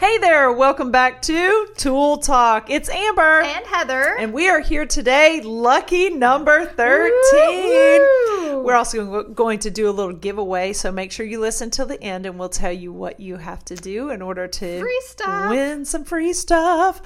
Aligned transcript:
Hey 0.00 0.16
there, 0.16 0.50
welcome 0.50 0.90
back 0.90 1.20
to 1.20 1.68
Toole 1.76 2.16
Talk. 2.16 2.70
It's 2.70 2.88
Amber. 2.88 3.42
And 3.42 3.66
Heather. 3.66 4.16
And 4.18 4.32
we 4.32 4.48
are 4.48 4.60
here 4.60 4.86
today, 4.86 5.42
lucky 5.42 6.08
number 6.08 6.64
13. 6.64 7.10
Woo-hoo. 7.10 8.62
We're 8.64 8.76
also 8.76 9.24
going 9.24 9.58
to 9.58 9.70
do 9.70 9.90
a 9.90 9.92
little 9.92 10.14
giveaway, 10.14 10.72
so 10.72 10.90
make 10.90 11.12
sure 11.12 11.26
you 11.26 11.38
listen 11.38 11.68
till 11.68 11.84
the 11.84 12.02
end 12.02 12.24
and 12.24 12.38
we'll 12.38 12.48
tell 12.48 12.72
you 12.72 12.94
what 12.94 13.20
you 13.20 13.36
have 13.36 13.62
to 13.66 13.76
do 13.76 14.08
in 14.08 14.22
order 14.22 14.48
to 14.48 14.82
win 15.50 15.84
some 15.84 16.04
free 16.04 16.32
stuff. 16.32 17.02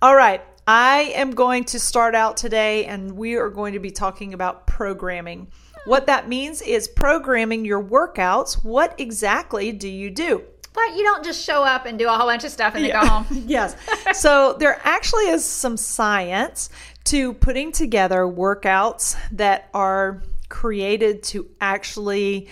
All 0.00 0.14
right, 0.14 0.40
I 0.68 1.12
am 1.16 1.32
going 1.32 1.64
to 1.64 1.80
start 1.80 2.14
out 2.14 2.36
today 2.36 2.84
and 2.84 3.16
we 3.16 3.34
are 3.34 3.50
going 3.50 3.72
to 3.72 3.80
be 3.80 3.90
talking 3.90 4.34
about 4.34 4.68
programming. 4.68 5.48
What 5.84 6.06
that 6.06 6.28
means 6.28 6.62
is 6.62 6.86
programming 6.86 7.64
your 7.64 7.82
workouts. 7.82 8.62
What 8.62 8.94
exactly 9.00 9.72
do 9.72 9.88
you 9.88 10.10
do? 10.10 10.44
But 10.72 10.96
you 10.96 11.02
don't 11.02 11.24
just 11.24 11.44
show 11.44 11.62
up 11.64 11.86
and 11.86 11.98
do 11.98 12.08
a 12.08 12.12
whole 12.12 12.26
bunch 12.26 12.44
of 12.44 12.50
stuff 12.50 12.74
and 12.74 12.84
then 12.84 12.92
go 12.92 13.06
home. 13.06 13.26
yes. 13.46 13.76
So 14.14 14.56
there 14.58 14.80
actually 14.84 15.28
is 15.28 15.44
some 15.44 15.76
science 15.76 16.70
to 17.04 17.32
putting 17.34 17.72
together 17.72 18.20
workouts 18.20 19.16
that 19.32 19.68
are 19.74 20.22
created 20.48 21.22
to 21.22 21.48
actually 21.60 22.48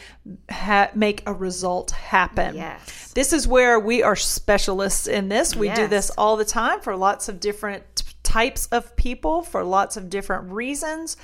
ha- 0.51 0.91
make 0.95 1.23
a 1.27 1.33
result 1.33 1.91
happen. 1.91 2.57
Yes. 2.57 3.13
This 3.13 3.33
is 3.33 3.47
where 3.47 3.79
we 3.79 4.03
are 4.03 4.17
specialists 4.17 5.07
in 5.07 5.29
this. 5.29 5.55
We 5.55 5.69
do 5.71 5.87
this 5.87 6.11
all 6.11 6.37
the 6.37 6.45
time 6.45 6.81
for 6.81 6.97
lots 6.97 7.29
of 7.29 7.41
different 7.41 7.85
types 8.23 8.67
of 8.67 8.95
people 8.97 9.43
for 9.43 9.65
lots 9.65 9.97
of 9.97 10.11
different 10.11 10.53
reasons. 10.53 11.17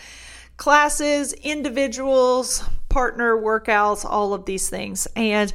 Classes, 0.56 1.33
individuals, 1.33 2.64
partner 2.88 3.36
workouts, 3.36 4.05
all 4.05 4.34
of 4.34 4.45
these 4.45 4.69
things. 4.69 5.06
And 5.16 5.52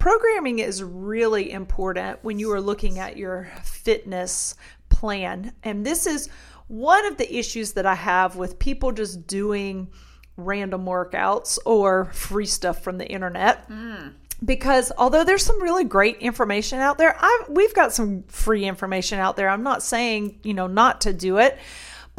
programming 0.00 0.58
is 0.58 0.82
really 0.82 1.52
important 1.52 2.18
when 2.22 2.40
you 2.40 2.50
are 2.50 2.60
looking 2.60 2.98
at 2.98 3.16
your 3.16 3.48
fitness 3.62 4.56
plan. 4.88 5.52
And 5.62 5.86
this 5.86 6.06
is 6.06 6.28
one 6.66 7.06
of 7.06 7.18
the 7.18 7.36
issues 7.36 7.72
that 7.72 7.86
I 7.86 7.94
have 7.94 8.34
with 8.34 8.58
people 8.58 8.90
just 8.90 9.26
doing 9.28 9.88
random 10.36 10.86
workouts 10.86 11.58
or 11.64 12.06
free 12.06 12.46
stuff 12.46 12.82
from 12.82 12.98
the 12.98 13.06
internet. 13.06 13.64
Hmm. 13.66 14.08
Because 14.42 14.90
although 14.96 15.22
there's 15.22 15.44
some 15.44 15.62
really 15.62 15.84
great 15.84 16.16
information 16.16 16.78
out 16.78 16.96
there, 16.96 17.14
I 17.18 17.44
we've 17.50 17.74
got 17.74 17.92
some 17.92 18.22
free 18.22 18.64
information 18.64 19.18
out 19.18 19.36
there. 19.36 19.50
I'm 19.50 19.62
not 19.62 19.82
saying, 19.82 20.40
you 20.42 20.54
know, 20.54 20.66
not 20.66 21.02
to 21.02 21.12
do 21.12 21.36
it. 21.36 21.58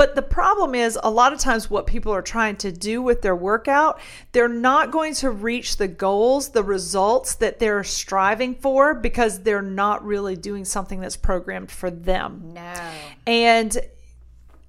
But 0.02 0.16
the 0.16 0.24
problem 0.24 0.74
is, 0.74 0.98
a 1.04 1.12
lot 1.12 1.32
of 1.32 1.38
times, 1.38 1.70
what 1.70 1.86
people 1.86 2.12
are 2.12 2.24
trying 2.24 2.56
to 2.56 2.72
do 2.72 3.04
with 3.04 3.22
their 3.22 3.36
workout, 3.36 4.00
they're 4.32 4.48
not 4.48 4.90
going 4.90 5.14
to 5.14 5.30
reach 5.30 5.78
the 5.78 5.88
goals, 5.88 6.50
the 6.50 6.64
results 6.64 7.36
that 7.36 7.60
they're 7.60 7.84
striving 7.84 8.56
for 8.56 8.96
because 8.96 9.44
they're 9.44 9.62
not 9.62 10.04
really 10.04 10.36
doing 10.36 10.66
something 10.66 11.02
that's 11.02 11.18
programmed 11.18 11.70
for 11.70 11.92
them. 11.92 12.52
No. 12.56 12.74
And 13.28 13.78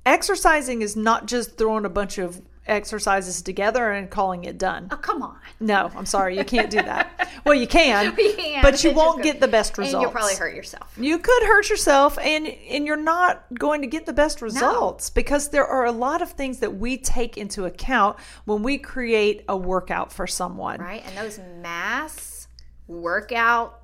exercising 0.05 0.83
is 0.83 0.97
not 0.97 1.27
just 1.27 1.57
throwing 1.57 1.87
a 1.87 1.89
bunch 1.89 2.19
of 2.19 2.43
exercises 2.67 3.43
together 3.43 3.91
and 3.91 4.09
calling 4.09 4.45
it 4.45 4.57
done. 4.57 4.89
Oh, 4.91 4.97
come 4.97 5.23
on. 5.23 5.37
No, 5.59 5.91
I'm 5.97 6.07
sorry, 6.07 6.37
you 6.39 6.45
can't 6.45 6.71
do 6.71 6.81
that. 6.81 7.31
well, 7.45 7.55
you 7.55 7.67
can, 7.67 8.15
You 8.19 8.35
can, 8.37 8.63
but 8.63 8.83
you 8.85 8.93
won't 8.93 9.23
get 9.23 9.41
the 9.41 9.49
best 9.49 9.71
And 9.79 9.87
results. 9.87 10.03
you'll 10.03 10.11
probably 10.13 10.37
hurt 10.37 10.55
yourself. 10.55 10.95
You 10.97 11.19
could 11.19 11.43
hurt 11.43 11.69
yourself, 11.69 12.19
and 12.19 12.47
and 12.47 12.87
you're 12.87 12.97
not 12.97 13.45
going 13.59 13.81
to 13.83 13.87
get 13.89 14.07
the 14.07 14.13
best 14.13 14.41
results 14.43 15.11
because 15.11 15.49
there 15.49 15.67
are 15.67 15.87
a 15.87 15.93
lot 15.93 16.23
of 16.23 16.31
things 16.31 16.59
that 16.61 16.77
we 16.77 16.97
take 16.99 17.37
into 17.37 17.65
account 17.65 18.17
when 18.45 18.63
we 18.63 18.79
create 18.79 19.45
a 19.49 19.57
workout 19.57 20.13
for 20.13 20.27
someone. 20.27 20.81
Right? 20.81 21.03
And 21.07 21.17
those 21.17 21.41
mass 21.61 22.47
workout 22.87 23.81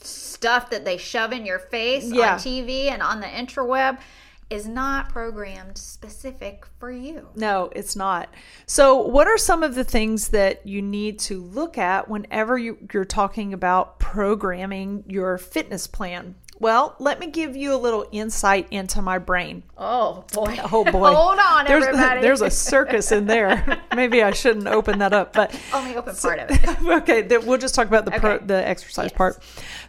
stuff 0.00 0.70
that 0.70 0.84
they 0.84 0.96
shove 0.96 1.32
in 1.32 1.44
your 1.44 1.58
face 1.58 2.04
Yeah. 2.04 2.34
on 2.34 2.38
TV 2.38 2.88
and 2.88 3.02
on 3.02 3.20
the 3.20 3.26
interweb 3.26 3.98
is 4.50 4.66
not 4.66 5.10
programmed 5.10 5.76
specific 5.76 6.66
for 6.78 6.90
you. 6.90 7.28
No, 7.34 7.70
it's 7.74 7.94
not. 7.94 8.32
So, 8.66 8.96
what 8.96 9.26
are 9.26 9.36
some 9.36 9.62
of 9.62 9.74
the 9.74 9.84
things 9.84 10.28
that 10.28 10.66
you 10.66 10.80
need 10.80 11.18
to 11.20 11.42
look 11.42 11.76
at 11.76 12.08
whenever 12.08 12.56
you, 12.56 12.78
you're 12.92 13.04
talking 13.04 13.52
about 13.52 13.98
programming 13.98 15.04
your 15.06 15.38
fitness 15.38 15.86
plan? 15.86 16.34
Well, 16.60 16.96
let 16.98 17.20
me 17.20 17.28
give 17.28 17.54
you 17.56 17.72
a 17.74 17.76
little 17.76 18.06
insight 18.10 18.66
into 18.70 19.00
my 19.00 19.18
brain. 19.18 19.62
Oh 19.76 20.24
boy. 20.32 20.58
Oh 20.72 20.84
boy. 20.84 21.12
Hold 21.14 21.38
on, 21.38 21.64
there's, 21.66 21.84
everybody. 21.86 22.20
There's 22.20 22.40
a 22.42 22.50
circus 22.50 23.12
in 23.12 23.26
there. 23.26 23.78
Maybe 23.94 24.22
I 24.22 24.32
shouldn't 24.32 24.66
open 24.66 24.98
that 24.98 25.12
up, 25.12 25.32
but 25.32 25.58
Only 25.72 25.96
open 25.96 26.14
part 26.16 26.40
of 26.40 26.50
it. 26.50 26.82
okay, 26.82 27.36
we'll 27.38 27.58
just 27.58 27.74
talk 27.74 27.86
about 27.86 28.04
the 28.04 28.10
pro, 28.12 28.38
the 28.38 28.66
exercise 28.66 29.04
Yes. 29.10 29.12
part. 29.16 29.38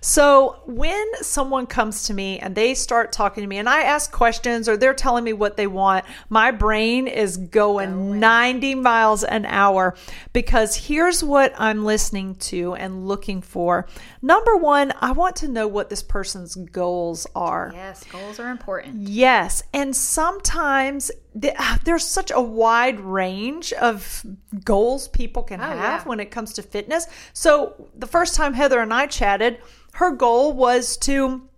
So 0.02 0.62
when 0.66 1.06
someone 1.22 1.66
comes 1.66 2.03
to 2.03 2.13
me 2.13 2.40
and 2.40 2.56
they 2.56 2.74
start 2.75 3.12
talking 3.12 3.41
to 3.44 3.47
me, 3.47 3.57
and 3.57 3.68
I 3.68 3.81
ask 3.81 4.12
questions 4.12 4.69
or 4.69 4.78
they're 4.78 4.94
telling 4.94 5.24
me 5.24 5.34
what 5.34 5.57
they 5.57 5.68
want, 5.68 6.06
my 6.30 6.51
brain 6.51 7.07
is 7.07 7.36
going 7.38 8.19
90 8.19 8.75
miles 8.75 9.24
an 9.24 9.46
hour 9.46 9.96
because 10.34 10.75
here's 10.75 11.24
what 11.24 11.53
I'm 11.57 11.84
listening 11.84 12.36
to 12.36 12.75
and 12.75 13.07
looking 13.07 13.41
for. 13.41 13.88
Number 14.22 14.56
one, 14.56 14.94
I 15.01 15.12
want 15.12 15.36
to 15.38 15.47
know 15.47 15.68
what 15.68 15.90
this 15.90 16.03
person's 16.03 16.56
goals 16.66 17.28
are. 17.36 17.72
Yes, 17.74 18.03
goals 18.06 18.40
are 18.40 18.50
important. 18.50 19.08
Yes, 19.08 19.64
and 19.74 19.96
sometimes 19.96 21.12
th- 21.40 21.56
there's 21.84 22.06
such 22.06 22.31
a 22.31 22.42
wide 22.42 23.00
range 23.00 23.74
of 23.74 24.25
goals 24.64 25.08
people 25.08 25.44
can 25.44 25.59
oh, 25.59 25.64
have 25.64 25.72
Oh, 25.74 25.81
yeah. 25.81 26.03
when 26.03 26.19
it 26.19 26.31
comes 26.31 26.53
to 26.53 26.62
fitness. 26.64 27.08
So 27.34 27.90
the 27.96 28.08
first 28.08 28.36
time 28.36 28.53
Heather 28.53 28.80
and 28.80 28.94
I 28.94 29.08
chatted, 29.08 29.59
her 29.94 30.12
goal 30.12 30.53
was 30.53 30.98
to 30.98 31.49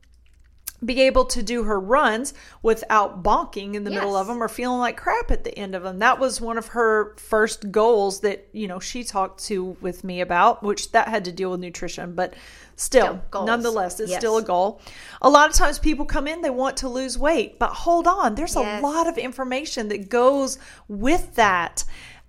be 0.84 1.02
able 1.02 1.25
to 1.25 1.44
do 1.44 1.64
her 1.64 1.80
runs 1.80 2.34
without 2.64 3.22
bonking 3.22 3.75
in 3.75 3.84
the 3.84 3.92
middle 3.92 4.16
of 4.16 4.25
them 4.28 4.42
or 4.42 4.47
feeling 4.47 4.80
like 4.80 4.97
crap 4.97 5.30
at 5.30 5.44
the 5.44 5.56
end 5.58 5.75
of 5.75 5.84
them. 5.84 6.00
That 6.00 6.19
was 6.19 6.42
one 6.42 6.58
of 6.58 6.68
her 6.68 7.16
first 7.18 7.72
goals 7.72 8.22
that, 8.22 8.47
you 8.52 8.68
know, 8.68 8.80
she 8.80 9.03
talked 9.03 9.44
to 9.46 9.78
with 9.81 10.03
me 10.03 10.22
about, 10.22 10.64
which 10.64 10.91
that 10.94 11.08
had 11.08 11.25
to 11.25 11.31
deal 11.31 11.52
with 11.52 11.59
nutrition, 11.59 12.16
but 12.16 12.34
still, 12.75 13.22
Still, 13.30 13.46
nonetheless, 13.46 14.00
it's 14.00 14.09
Yes. 14.09 14.20
still 14.20 14.38
a 14.38 14.41
goal. 14.44 14.81
A 15.22 15.30
lot 15.30 15.50
of 15.50 15.56
times 15.56 15.78
people 15.78 16.06
come 16.06 16.28
in, 16.28 16.41
they 16.41 16.50
want 16.50 16.78
to 16.78 16.90
lose 16.90 17.16
weight, 17.16 17.59
but 17.59 17.70
hold 17.70 18.08
on, 18.08 18.34
there's 18.34 18.56
Yes. 18.56 18.81
a 18.81 18.86
lot 18.86 19.08
of 19.08 19.20
information 19.20 19.88
that 19.90 20.09
goes 20.09 20.58
with 20.88 21.36
that. 21.36 21.84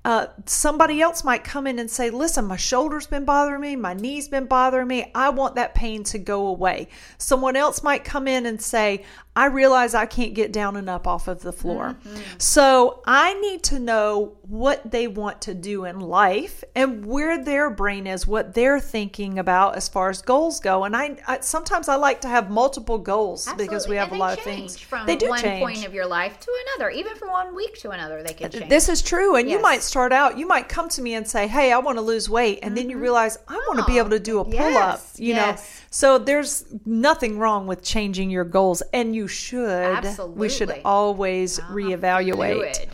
Uh, 0.04 0.26
somebody 0.46 1.00
else 1.00 1.22
might 1.22 1.44
come 1.44 1.66
in 1.66 1.78
and 1.78 1.90
say, 1.90 2.10
Listen, 2.10 2.44
my 2.44 2.56
shoulder's 2.56 3.06
been 3.06 3.24
bothering 3.24 3.60
me, 3.60 3.76
my 3.76 3.94
knee's 3.94 4.28
been 4.28 4.46
bothering 4.46 4.88
me. 4.88 5.10
I 5.14 5.28
want 5.30 5.54
that 5.54 5.74
pain 5.74 6.02
to 6.04 6.18
go 6.18 6.46
away. 6.48 6.88
Someone 7.18 7.54
else 7.54 7.82
might 7.82 8.04
come 8.04 8.26
in 8.26 8.46
and 8.46 8.60
say, 8.60 9.04
I 9.34 9.46
realize 9.46 9.94
I 9.94 10.04
can't 10.04 10.34
get 10.34 10.52
down 10.52 10.76
and 10.76 10.90
up 10.90 11.06
off 11.06 11.26
of 11.26 11.40
the 11.40 11.52
floor. 11.54 11.96
Mm-hmm. 12.04 12.20
So 12.36 13.00
I 13.06 13.32
need 13.40 13.62
to 13.64 13.78
know 13.78 14.36
what 14.42 14.90
they 14.90 15.06
want 15.06 15.40
to 15.42 15.54
do 15.54 15.86
in 15.86 16.00
life 16.00 16.62
and 16.74 17.06
where 17.06 17.42
their 17.42 17.70
brain 17.70 18.06
is, 18.06 18.26
what 18.26 18.52
they're 18.52 18.78
thinking 18.78 19.38
about 19.38 19.76
as 19.76 19.88
far 19.88 20.10
as 20.10 20.20
goals 20.20 20.60
go. 20.60 20.84
And 20.84 20.94
I, 20.94 21.16
I 21.26 21.40
sometimes 21.40 21.88
I 21.88 21.94
like 21.96 22.20
to 22.22 22.28
have 22.28 22.50
multiple 22.50 22.98
goals 22.98 23.48
because 23.56 23.88
we 23.88 23.96
have 23.96 24.12
a 24.12 24.16
lot 24.16 24.36
of 24.36 24.44
things. 24.44 24.78
from 24.78 25.06
they 25.06 25.16
do 25.16 25.30
one 25.30 25.40
change. 25.40 25.62
point 25.62 25.86
of 25.86 25.94
your 25.94 26.06
life 26.06 26.38
to 26.38 26.52
another, 26.76 26.90
even 26.90 27.16
from 27.16 27.30
one 27.30 27.54
week 27.54 27.78
to 27.78 27.90
another. 27.90 28.22
They 28.22 28.34
can 28.34 28.50
change. 28.50 28.68
This 28.68 28.90
is 28.90 29.00
true. 29.00 29.36
And 29.36 29.48
you 29.48 29.62
might 29.62 29.82
start 29.82 30.12
out, 30.12 30.36
you 30.36 30.46
might 30.46 30.68
come 30.68 30.90
to 30.90 31.00
me 31.00 31.14
and 31.14 31.26
say, 31.26 31.46
Hey, 31.46 31.72
I 31.72 31.78
want 31.78 31.96
to 31.96 32.02
lose 32.02 32.28
weight. 32.28 32.58
And 32.62 32.76
then 32.76 32.90
you 32.90 32.96
mm-hmm. 32.96 33.02
realize, 33.04 33.38
I 33.48 33.54
want 33.54 33.78
to 33.78 33.86
be 33.86 33.92
Oh, 33.92 33.98
able 33.98 34.10
to 34.10 34.20
do 34.20 34.40
a 34.40 34.44
pull 34.44 34.76
up, 34.76 35.00
yes, 35.00 35.14
you 35.18 35.34
yes. 35.34 35.58
know? 35.58 35.81
So 35.92 36.16
there's 36.16 36.64
nothing 36.86 37.38
wrong 37.38 37.66
with 37.66 37.82
changing 37.82 38.30
your 38.30 38.44
goals. 38.44 38.82
And 38.94 39.14
you 39.14 39.28
should. 39.28 39.68
Absolutely. 39.68 40.38
We 40.40 40.48
should 40.48 40.80
always 40.84 41.60
reevaluate. 41.60 42.74
Fluid. 42.74 42.88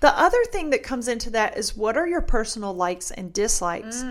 The 0.00 0.18
other 0.18 0.42
thing 0.46 0.70
that 0.70 0.82
comes 0.82 1.06
into 1.06 1.28
that 1.30 1.58
is 1.58 1.76
what 1.76 1.98
are 1.98 2.08
your 2.08 2.22
personal 2.22 2.74
likes 2.74 3.10
and 3.10 3.30
dislikes? 3.32 4.02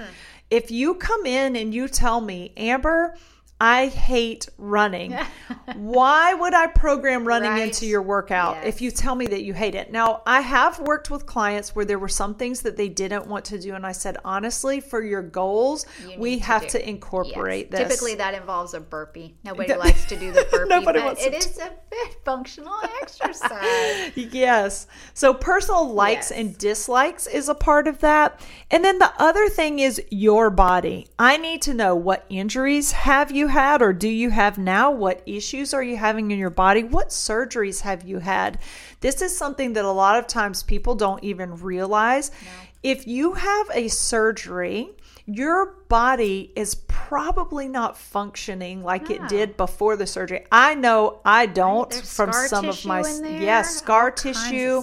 If 0.52 0.70
you 0.70 0.94
come 0.94 1.26
in 1.26 1.56
and 1.56 1.74
you 1.74 1.88
tell 1.88 2.22
me, 2.22 2.54
Amber, 2.56 3.16
I 3.62 3.88
hate 3.88 4.48
running. 4.58 5.14
Why 5.76 6.34
would 6.34 6.54
I 6.54 6.68
program 6.68 7.28
running 7.28 7.50
Right. 7.52 7.64
into 7.64 7.86
your 7.86 8.02
workout 8.02 8.56
Yes. 8.58 8.66
if 8.68 8.82
you 8.82 8.90
tell 8.92 9.16
me 9.16 9.28
that 9.28 9.44
you 9.44 9.54
hate 9.54 9.76
it? 9.76 9.92
Now, 9.92 10.22
I 10.26 10.42
have 10.42 10.80
worked 10.80 11.10
with 11.12 11.26
clients 11.26 11.76
where 11.76 11.84
there 11.86 12.00
were 12.00 12.08
some 12.08 12.36
things 12.36 12.62
that 12.62 12.78
they 12.78 12.88
didn't 12.88 13.28
want 13.28 13.46
to 13.46 13.60
do. 13.60 13.76
And 13.76 13.86
I 13.86 13.92
said, 13.92 14.18
honestly, 14.24 14.80
for 14.80 15.02
your 15.04 15.22
goals, 15.22 15.86
You 16.08 16.18
we 16.20 16.38
to 16.38 16.44
have 16.46 16.62
do. 16.64 16.68
to 16.70 16.90
incorporate 16.90 17.68
Yes. 17.72 17.80
this. 17.80 17.90
Typically, 17.90 18.16
that 18.16 18.34
involves 18.34 18.74
a 18.74 18.80
burpee. 18.80 19.36
Nobody 19.44 19.74
likes 19.86 20.06
to 20.06 20.16
do 20.16 20.32
the 20.32 20.48
burpee, 20.50 20.70
Nobody 20.70 21.00
but 21.00 21.06
wants 21.06 21.24
it 21.26 21.32
to 21.32 21.38
is 21.38 21.58
a 21.58 21.72
very 21.90 22.14
functional 22.24 22.76
exercise. 23.02 24.12
Yes. 24.16 24.88
So 25.14 25.34
personal 25.34 25.90
likes 25.94 26.32
Yes. 26.32 26.40
and 26.40 26.58
dislikes 26.58 27.28
is 27.28 27.50
a 27.50 27.56
part 27.56 27.88
of 27.88 28.00
that. 28.00 28.40
And 28.72 28.84
then 28.86 29.00
the 29.00 29.12
other 29.20 29.50
thing 29.50 29.80
is 29.80 30.02
your 30.10 30.50
body. 30.50 31.08
I 31.18 31.38
need 31.38 31.62
to 31.64 31.74
know 31.74 31.96
what 31.96 32.26
injuries 32.30 32.92
have 32.92 33.32
you 33.32 33.48
had 33.50 33.82
or 33.82 33.94
do 33.94 34.08
you 34.08 34.30
have 34.30 34.58
now? 34.58 34.90
What 34.90 35.22
issues 35.26 35.74
are 35.74 35.84
you 35.84 35.98
having 35.98 36.32
in 36.32 36.40
your 36.40 36.50
body? 36.50 36.84
What 36.84 37.10
surgeries 37.10 37.82
have 37.82 38.04
you 38.04 38.20
had? 38.20 38.60
This 39.02 39.22
is 39.22 39.38
something 39.38 39.74
that 39.74 39.86
a 39.86 39.92
lot 39.92 40.18
of 40.18 40.28
times 40.28 40.64
people 40.64 40.96
don't 40.96 41.24
even 41.24 41.58
realize. 41.58 42.32
If 42.82 43.06
you 43.08 43.34
have 43.34 43.70
a 43.74 43.90
surgery, 43.90 44.92
your 45.26 45.76
body 45.90 46.52
is 46.56 46.76
probably 46.88 47.68
not 47.68 47.98
functioning 47.98 48.82
like 48.82 49.10
it 49.12 49.28
did 49.28 49.58
before 49.58 49.96
the 49.96 50.08
surgery. 50.08 50.46
I 50.52 50.76
know 50.76 51.20
I 51.24 51.46
don't 51.46 51.90
There's 51.90 52.16
from 52.16 52.34
some 52.34 52.70
of 52.70 52.84
my 52.86 53.02
yes, 53.24 53.78
scar 53.78 54.06
all 54.06 54.12
tissue. 54.12 54.82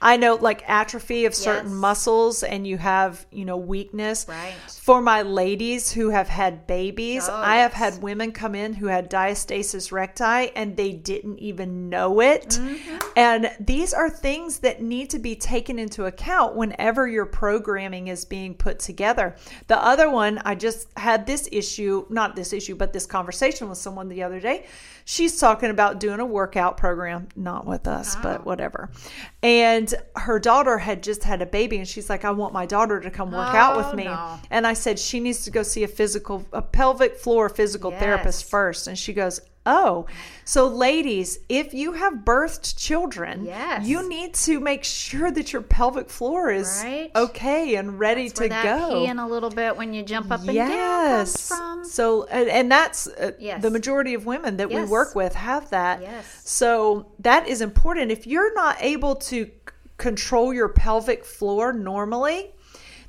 I 0.00 0.16
know 0.16 0.34
like 0.36 0.68
atrophy 0.68 1.24
of 1.24 1.34
certain 1.34 1.70
Yes. 1.70 1.80
muscles 1.80 2.42
and 2.42 2.66
you 2.66 2.78
have, 2.78 3.26
you 3.30 3.44
know, 3.44 3.56
weakness. 3.56 4.26
Right. 4.28 4.54
For 4.68 5.02
my 5.02 5.22
ladies 5.22 5.92
who 5.92 6.10
have 6.10 6.28
had 6.28 6.66
babies, 6.66 7.28
Oh, 7.28 7.34
I 7.34 7.56
have 7.56 7.72
had 7.72 8.00
women 8.02 8.32
come 8.32 8.54
in 8.54 8.74
who 8.74 8.86
had 8.86 9.10
diastasis 9.10 9.90
recti 9.90 10.50
and 10.54 10.76
they 10.76 10.92
didn't 10.92 11.38
even 11.38 11.88
know 11.88 12.20
it. 12.20 12.58
Mm-hmm. 12.60 12.98
And 13.16 13.50
these 13.58 13.92
are 13.92 14.08
things 14.08 14.60
that 14.60 14.80
need 14.80 15.10
to 15.10 15.18
be 15.18 15.34
taken 15.34 15.78
into 15.78 16.06
account 16.06 16.54
whenever 16.54 17.08
your 17.08 17.26
programming 17.26 18.08
is 18.08 18.24
being 18.24 18.54
put 18.54 18.78
together. 18.78 19.34
The 19.66 19.82
other 19.82 20.08
one, 20.10 20.38
I 20.44 20.54
just 20.54 20.88
had 20.96 21.26
this 21.26 21.48
issue, 21.50 22.06
not 22.08 22.36
this 22.36 22.52
issue, 22.52 22.76
but 22.76 22.92
this 22.92 23.06
conversation 23.06 23.68
with 23.68 23.78
someone 23.78 24.08
the 24.08 24.22
other 24.22 24.40
day. 24.40 24.66
She's 25.04 25.40
talking 25.40 25.70
about 25.70 26.00
doing 26.00 26.20
a 26.20 26.26
workout 26.26 26.76
program, 26.76 27.28
not 27.34 27.66
with 27.66 27.88
us, 27.88 28.14
but 28.16 28.44
whatever. 28.44 28.90
And 29.42 29.87
her 30.16 30.38
daughter 30.38 30.78
had 30.78 31.02
just 31.02 31.24
had 31.24 31.42
a 31.42 31.46
baby, 31.46 31.78
and 31.78 31.86
she's 31.88 32.08
like, 32.10 32.24
I 32.24 32.30
want 32.30 32.52
my 32.52 32.66
daughter 32.66 33.00
to 33.00 33.10
come 33.10 33.30
work 33.32 33.54
out 33.54 33.74
Oh, 33.74 33.78
with 33.78 33.94
me. 33.94 34.04
no. 34.04 34.38
And 34.50 34.66
I 34.66 34.72
said, 34.74 34.98
she 34.98 35.20
needs 35.20 35.44
to 35.44 35.50
go 35.50 35.62
see 35.62 35.84
a 35.84 35.88
physical, 35.88 36.46
a 36.52 36.62
pelvic 36.62 37.16
floor 37.16 37.48
physical 37.48 37.90
therapist 37.90 38.42
Yes. 38.42 38.50
first. 38.50 38.86
And 38.86 38.98
she 38.98 39.12
goes, 39.12 39.40
Oh, 39.70 40.06
so 40.46 40.66
ladies, 40.66 41.40
if 41.50 41.74
you 41.74 41.92
have 41.92 42.14
birthed 42.24 42.78
children, 42.78 43.44
Yes. 43.44 43.86
you 43.86 44.08
need 44.08 44.32
to 44.34 44.60
make 44.60 44.82
sure 44.82 45.30
that 45.30 45.52
your 45.52 45.60
pelvic 45.60 46.08
floor 46.08 46.50
is 46.50 46.80
Right. 46.82 47.10
okay 47.14 47.74
and 47.74 47.98
ready 47.98 48.30
Where 48.30 48.48
to 48.48 48.48
go. 48.48 48.54
peeing 48.94 49.22
a 49.22 49.28
little 49.28 49.50
bit 49.50 49.76
when 49.76 49.92
you 49.92 50.02
jump 50.02 50.30
up 50.30 50.38
and 50.40 50.46
down 50.46 50.54
Yes. 50.70 51.48
comes 51.50 51.60
from. 51.60 51.84
So, 51.84 52.24
and, 52.30 52.48
and 52.48 52.72
that's 52.72 53.08
uh, 53.08 53.32
Yes. 53.38 53.60
the 53.60 53.70
majority 53.70 54.14
of 54.14 54.24
women 54.24 54.56
that 54.56 54.70
Yes. 54.70 54.86
we 54.86 54.90
work 54.90 55.14
with 55.14 55.34
have 55.34 55.68
that. 55.68 56.00
Yes. 56.00 56.24
So 56.44 57.12
that 57.18 57.46
is 57.46 57.60
important. 57.60 58.10
If 58.10 58.26
you're 58.26 58.54
not 58.54 58.76
able 58.80 59.16
to 59.16 59.50
control 59.98 60.54
your 60.54 60.68
pelvic 60.68 61.24
floor 61.24 61.72
normally, 61.72 62.52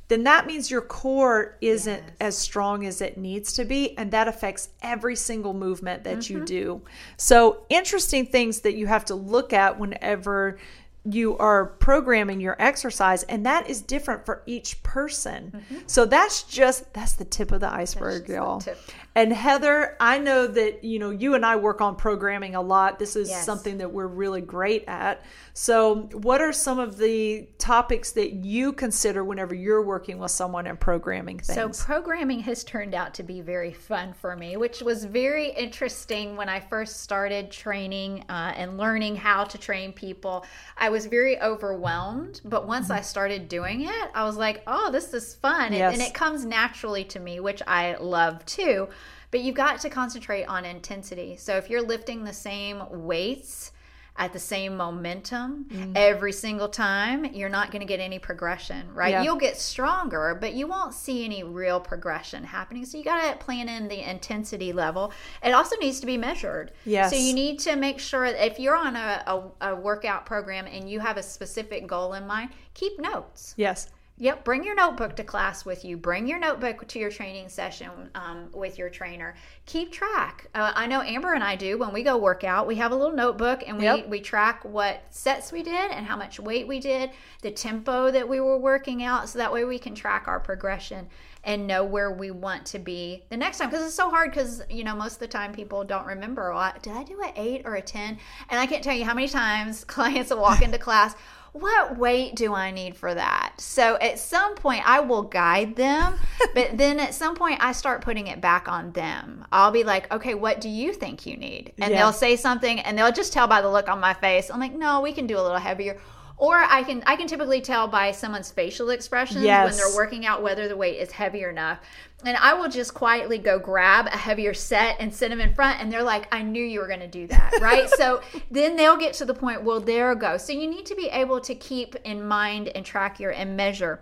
then 0.09 0.23
that 0.23 0.47
means 0.47 0.71
your 0.71 0.81
core 0.81 1.55
isn't 1.61 2.01
Yes. 2.03 2.11
as 2.19 2.37
strong 2.37 2.85
as 2.85 2.99
it 2.99 3.15
needs 3.17 3.53
to 3.53 3.63
be. 3.63 3.95
And 3.97 4.09
that 4.11 4.27
affects 4.27 4.69
every 4.81 5.15
single 5.15 5.53
movement 5.53 6.03
that 6.05 6.17
Mm-hmm. 6.19 6.37
you 6.39 6.45
do. 6.45 6.81
So, 7.17 7.63
interesting 7.69 8.25
things 8.25 8.61
that 8.61 8.73
you 8.73 8.87
have 8.87 9.05
to 9.05 9.15
look 9.15 9.53
at 9.53 9.79
whenever 9.79 10.57
you 11.05 11.37
are 11.37 11.65
programming 11.65 12.41
your 12.41 12.57
exercise 12.61 13.23
and 13.23 13.45
that 13.45 13.69
is 13.69 13.81
different 13.81 14.25
for 14.25 14.43
each 14.45 14.83
person 14.83 15.63
so 15.87 16.05
that's 16.05 16.43
just 16.43 16.93
that's 16.93 17.13
the 17.13 17.23
tip 17.23 17.53
of 17.53 17.61
the 17.61 17.71
iceberg 17.73 18.23
Mm-hmm. 18.23 18.31
the 18.33 18.37
y'all 18.37 18.59
tip. 18.59 18.77
And 19.19 19.33
heather 19.33 19.97
i 19.99 20.17
know 20.17 20.47
that 20.47 20.83
you 20.83 20.97
know 20.97 21.09
you 21.09 21.35
and 21.35 21.45
i 21.45 21.55
work 21.55 21.81
on 21.81 21.95
programming 21.95 22.55
a 22.55 22.61
lot 22.61 22.97
this 22.99 23.15
is 23.15 23.29
Yes. 23.29 23.45
something 23.45 23.77
that 23.79 23.91
we're 23.91 24.07
really 24.07 24.41
great 24.41 24.85
at 24.87 25.23
so 25.61 26.03
what 26.13 26.39
are 26.39 26.53
some 26.53 26.79
of 26.79 26.97
the 26.97 27.45
topics 27.57 28.11
that 28.13 28.31
you 28.31 28.71
consider 28.71 29.25
whenever 29.25 29.53
you're 29.53 29.83
working 29.83 30.17
with 30.17 30.31
someone 30.31 30.65
and 30.67 30.79
programming 30.79 31.39
things? 31.39 31.77
So 31.77 31.85
programming 31.85 32.39
has 32.39 32.63
turned 32.63 32.95
out 32.95 33.13
to 33.15 33.23
be 33.23 33.41
very 33.41 33.73
fun 33.73 34.13
for 34.13 34.37
me, 34.37 34.55
which 34.55 34.81
was 34.81 35.03
very 35.03 35.49
interesting 35.49 36.37
when 36.37 36.47
I 36.47 36.61
first 36.61 37.01
started 37.01 37.51
training 37.51 38.23
uh, 38.29 38.53
and 38.55 38.77
learning 38.77 39.17
how 39.17 39.43
to 39.43 39.57
train 39.57 39.91
people. 39.91 40.45
I 40.77 40.89
was 40.89 41.07
very 41.07 41.37
overwhelmed, 41.41 42.39
but 42.45 42.65
once 42.65 42.89
I 42.89 43.01
started 43.01 43.49
doing 43.49 43.81
it, 43.81 44.09
I 44.15 44.23
was 44.23 44.37
like, 44.37 44.63
"Oh, 44.65 44.89
this 44.91 45.13
is 45.13 45.35
fun," 45.35 45.73
And- 45.73 45.93
and 45.93 46.01
it 46.01 46.13
comes 46.13 46.45
naturally 46.45 47.03
to 47.03 47.19
me, 47.19 47.41
which 47.41 47.61
I 47.67 47.95
love 47.99 48.45
too. 48.45 48.87
But 49.31 49.41
you've 49.41 49.55
got 49.55 49.79
to 49.81 49.89
concentrate 49.89 50.45
on 50.45 50.65
intensity. 50.65 51.37
So 51.37 51.55
if 51.57 51.69
you're 51.69 51.81
lifting 51.85 52.23
the 52.23 52.33
same 52.33 52.81
weights 52.89 53.71
at 54.17 54.33
the 54.33 54.39
same 54.39 54.75
momentum 54.75 55.65
Mm. 55.71 55.93
every 55.95 56.33
single 56.33 56.67
time, 56.67 57.23
you're 57.23 57.47
not 57.47 57.71
going 57.71 57.79
to 57.79 57.85
get 57.85 58.01
any 58.01 58.19
progression, 58.19 58.93
right? 58.93 59.11
Yeah. 59.11 59.21
You'll 59.23 59.37
get 59.37 59.55
stronger, 59.55 60.37
but 60.41 60.53
you 60.53 60.67
won't 60.67 60.93
see 60.93 61.23
any 61.23 61.41
real 61.43 61.79
progression 61.79 62.43
happening. 62.43 62.83
So 62.85 62.97
you 62.97 63.05
got 63.05 63.31
to 63.31 63.37
plan 63.45 63.69
in 63.69 63.87
the 63.87 64.01
intensity 64.09 64.73
level. 64.73 65.13
It 65.41 65.51
also 65.51 65.77
needs 65.77 66.01
to 66.01 66.05
be 66.05 66.17
measured. 66.17 66.73
Yes. 66.83 67.11
So 67.11 67.15
you 67.17 67.33
need 67.33 67.59
to 67.59 67.77
make 67.77 67.97
sure 67.99 68.29
that 68.29 68.45
if 68.45 68.59
you're 68.59 68.75
on 68.75 68.97
a, 68.97 69.23
a, 69.61 69.69
a 69.71 69.75
workout 69.75 70.25
program 70.25 70.65
and 70.67 70.89
you 70.89 70.99
have 70.99 71.15
a 71.15 71.23
specific 71.23 71.87
goal 71.87 72.13
in 72.13 72.27
mind, 72.27 72.49
keep 72.73 72.99
notes. 72.99 73.53
yes 73.57 73.87
Yep, 74.21 74.43
bring 74.43 74.65
your 74.65 74.75
notebook 74.75 75.15
to 75.15 75.23
class 75.23 75.63
with 75.63 75.85
you. 75.85 75.95
Bring 75.95 76.27
your 76.27 76.39
notebook 76.39 76.85
to 76.89 76.99
your 76.99 77.09
training 77.09 77.47
session 77.47 77.89
um, 78.15 78.49
with 78.53 78.77
your 78.77 78.89
trainer. 78.89 79.33
Keep 79.65 79.93
track. 79.93 80.47
Uh, 80.53 80.73
I 80.75 80.87
know 80.87 81.01
Amber 81.01 81.33
and 81.33 81.43
I 81.43 81.55
do 81.55 81.77
when 81.77 81.93
we 81.93 82.03
go 82.03 82.17
work 82.17 82.43
out. 82.43 82.67
We 82.67 82.75
have 82.75 82.91
a 82.91 82.95
little 82.95 83.15
notebook 83.15 83.63
and 83.65 83.77
we 83.77 83.85
Yep. 83.85 84.09
we 84.09 84.19
track 84.19 84.65
what 84.65 85.03
sets 85.09 85.53
we 85.53 85.63
did 85.63 85.91
and 85.91 86.05
how 86.05 86.17
much 86.17 86.37
weight 86.37 86.67
we 86.67 86.81
did, 86.81 87.11
the 87.41 87.51
tempo 87.51 88.11
that 88.11 88.27
we 88.27 88.41
were 88.41 88.57
working 88.57 89.03
out, 89.03 89.29
so 89.29 89.39
that 89.39 89.53
way 89.53 89.63
we 89.63 89.79
can 89.79 89.95
track 89.95 90.27
our 90.27 90.39
progression 90.41 91.07
and 91.45 91.65
know 91.65 91.85
where 91.85 92.11
we 92.11 92.29
want 92.29 92.65
to 92.65 92.79
be 92.79 93.23
the 93.29 93.37
next 93.37 93.59
time. 93.59 93.69
Because 93.69 93.85
it's 93.85 93.95
so 93.95 94.09
hard. 94.09 94.31
Because 94.31 94.61
you 94.69 94.83
know 94.83 94.95
most 94.97 95.13
of 95.13 95.19
the 95.19 95.27
time 95.27 95.53
people 95.53 95.85
don't 95.85 96.05
remember. 96.05 96.53
Well, 96.53 96.73
did 96.81 96.91
I 96.91 97.03
do 97.05 97.21
an 97.21 97.31
eight 97.37 97.61
or 97.63 97.75
a 97.75 97.81
ten? 97.81 98.17
And 98.49 98.59
I 98.59 98.65
can't 98.67 98.83
tell 98.83 98.95
you 98.95 99.05
how 99.05 99.13
many 99.13 99.29
times 99.29 99.83
clients 99.85 100.29
will 100.29 100.41
walk 100.41 100.61
into 100.61 100.77
class 100.77 101.15
what 101.53 101.97
weight 101.97 102.35
do 102.35 102.53
I 102.53 102.71
need 102.71 102.95
for 102.95 103.13
that? 103.13 103.53
So 103.57 103.95
at 103.97 104.19
some 104.19 104.55
point, 104.55 104.83
I 104.87 104.99
will 104.99 105.23
guide 105.23 105.75
them, 105.75 106.15
but 106.55 106.77
then 106.77 106.99
at 106.99 107.13
some 107.13 107.35
point, 107.35 107.57
I 107.61 107.71
start 107.71 108.01
putting 108.01 108.27
it 108.27 108.39
back 108.41 108.67
on 108.67 108.91
them. 108.91 109.45
I'll 109.51 109.71
be 109.71 109.83
like, 109.83 110.11
okay, 110.13 110.33
what 110.35 110.61
do 110.61 110.69
you 110.69 110.93
think 110.93 111.25
you 111.25 111.37
need? 111.37 111.73
And 111.79 111.91
Yeah. 111.91 111.97
they'll 111.99 112.13
say 112.13 112.35
something, 112.35 112.79
and 112.79 112.97
they'll 112.97 113.11
just 113.11 113.33
tell 113.33 113.47
by 113.47 113.61
the 113.61 113.69
look 113.69 113.89
on 113.89 113.99
my 113.99 114.13
face. 114.13 114.49
I'm 114.51 114.59
like, 114.59 114.73
no, 114.73 115.01
we 115.01 115.11
can 115.13 115.27
do 115.27 115.37
a 115.39 115.41
little 115.41 115.57
heavier. 115.57 115.99
Or 116.39 116.55
I 116.55 116.83
can 116.83 117.03
I 117.05 117.17
can 117.17 117.27
typically 117.27 117.59
tell 117.59 117.87
by 117.87 118.11
someone's 118.11 118.49
facial 118.49 118.89
expressions 118.91 119.43
when 119.65 119.75
they're 119.75 119.95
working 119.95 120.25
out 120.25 120.41
whether 120.41 120.69
the 120.69 120.77
weight 120.77 120.97
is 120.97 121.11
heavy 121.11 121.43
or 121.43 121.51
not. 121.51 121.83
And 122.25 122.35
I 122.37 122.53
will 122.53 122.69
just 122.69 122.93
quietly 122.93 123.37
go 123.37 123.59
grab 123.59 124.07
a 124.07 124.17
heavier 124.17 124.53
set 124.53 124.97
and 124.99 125.13
sit 125.13 125.29
them 125.29 125.39
in 125.39 125.53
front, 125.53 125.81
and 125.81 125.91
they're 125.91 126.03
like, 126.03 126.33
I 126.33 126.41
knew 126.41 126.63
you 126.63 126.79
were 126.79 126.87
going 126.87 126.99
to 127.01 127.07
do 127.07 127.27
that, 127.27 127.53
right? 127.61 127.89
so 127.91 128.21
then 128.51 128.75
they'll 128.75 128.97
get 128.97 129.13
to 129.15 129.25
the 129.25 129.33
point, 129.33 129.63
well, 129.63 129.79
there 129.79 130.13
go. 130.15 130.37
So 130.37 130.51
you 130.51 130.69
need 130.69 130.85
to 130.87 130.95
be 130.95 131.07
able 131.07 131.39
to 131.41 131.55
keep 131.55 131.95
in 132.03 132.25
mind 132.25 132.69
and 132.69 132.85
track 132.85 133.19
your 133.19 133.31
and 133.31 133.55
measure. 133.55 134.01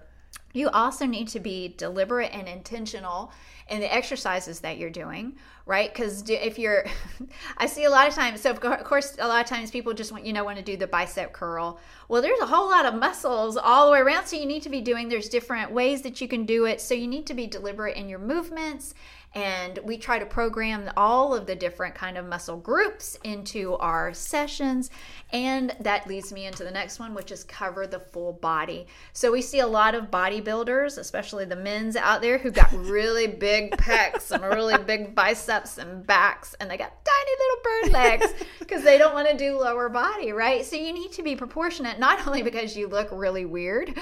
You 0.58 0.70
also 0.70 1.06
need 1.06 1.28
to 1.30 1.40
be 1.40 1.76
deliberate 1.78 2.32
and 2.34 2.48
intentional 2.48 3.32
in 3.70 3.80
the 3.80 3.94
exercises 3.94 4.62
that 4.62 4.78
you're 4.78 4.90
doing, 4.90 5.36
right? 5.66 5.94
Because 5.94 6.28
if 6.30 6.58
you're, 6.58 6.86
I 7.58 7.68
see 7.68 7.84
a 7.84 7.90
lot 7.90 8.08
of 8.08 8.16
times. 8.16 8.42
So 8.42 8.50
of 8.50 8.60
course, 8.60 9.16
a 9.20 9.28
lot 9.28 9.44
of 9.44 9.48
times 9.48 9.72
people 9.72 9.94
just 9.94 10.12
want 10.12 10.26
you 10.26 10.34
know 10.34 10.44
want 10.44 10.58
to 10.58 10.64
do 10.64 10.78
the 10.78 10.88
bicep 10.88 11.34
curl. 11.34 11.80
Well, 12.08 12.22
there's 12.22 12.40
a 12.40 12.48
whole 12.48 12.70
lot 12.70 12.86
of 12.86 12.96
muscles 12.96 13.56
all 13.56 13.86
the 13.86 13.92
way 13.92 14.00
around, 14.00 14.26
so 14.26 14.36
you 14.36 14.46
need 14.46 14.64
to 14.64 14.70
be 14.70 14.82
doing. 14.82 15.10
There's 15.10 15.30
different 15.30 15.72
ways 15.72 16.02
that 16.02 16.22
you 16.22 16.28
can 16.28 16.46
do 16.46 16.66
it. 16.66 16.82
So 16.82 16.94
you 16.94 17.08
need 17.08 17.28
to 17.28 17.34
be 17.34 17.46
deliberate 17.46 17.98
in 17.98 18.10
your 18.10 18.20
movements. 18.20 18.94
And 19.36 19.78
we 19.84 19.98
try 19.98 20.18
to 20.18 20.26
program 20.26 20.90
all 20.98 21.36
of 21.36 21.46
the 21.46 21.56
different 21.56 21.94
kind 21.94 22.18
of 22.18 22.26
muscle 22.26 22.58
groups 22.58 23.20
into 23.24 23.76
our 23.76 24.14
sessions. 24.14 24.90
And 25.32 25.76
that 25.82 26.08
leads 26.08 26.32
me 26.32 26.46
into 26.46 26.64
the 26.64 26.72
next 26.72 26.98
one, 26.98 27.14
which 27.14 27.32
is 27.32 27.44
cover 27.44 27.86
the 27.86 28.00
full 28.00 28.34
body. 28.34 28.88
So 29.14 29.32
we 29.32 29.42
see 29.42 29.60
a 29.60 29.68
lot 29.68 29.94
of 29.94 30.06
bodybuilders, 30.06 30.98
especially 30.98 31.46
the 31.46 31.56
men's 31.56 31.96
out 31.96 32.22
there, 32.22 32.38
who 32.38 32.50
got 32.50 32.72
really 32.74 33.28
big 33.28 33.72
pecs 33.78 34.32
and 34.32 34.44
really 34.44 34.78
big 34.78 35.14
biceps 35.14 35.78
and 35.78 36.08
backs, 36.08 36.56
and 36.60 36.72
they 36.72 36.78
got 36.78 36.94
tiny 37.06 37.32
little 37.40 37.64
bird 37.64 37.94
legs 37.94 38.46
because 38.60 38.84
they 38.84 38.98
don't 38.98 39.14
want 39.14 39.30
to 39.30 39.38
do 39.38 39.60
lower 39.60 39.90
body, 39.90 40.32
right? 40.32 40.66
So 40.66 40.78
you 40.78 40.94
need 40.94 41.12
to 41.14 41.22
be 41.22 41.36
proportionate, 41.36 42.00
not 42.00 42.26
only 42.26 42.42
because 42.42 42.76
you 42.76 42.88
look 42.88 43.10
really 43.12 43.46
weird, 43.46 43.94